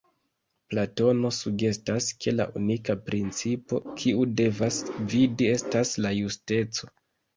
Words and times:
Platono 0.69 1.29
sugestas 1.39 2.07
ke 2.25 2.33
la 2.37 2.47
unika 2.61 2.95
principo 3.09 3.83
kiu 4.01 4.27
devas 4.41 4.83
gvidi 5.03 5.51
estas 5.59 5.97
la 6.07 6.17
justeco. 6.23 6.95